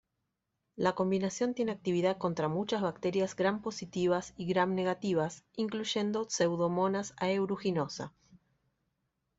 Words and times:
La 0.75 0.95
combinación 0.95 1.53
tiene 1.53 1.71
actividad 1.73 2.17
contra 2.17 2.47
muchas 2.47 2.81
bacterias 2.81 3.35
Gram-positivas 3.35 4.33
y 4.35 4.47
Gram-negativas 4.47 5.43
incluyendo 5.53 6.25
"Pseudomonas 6.27 7.13
aeruginosa". 7.17 8.11